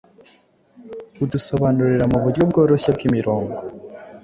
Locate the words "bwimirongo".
2.95-3.57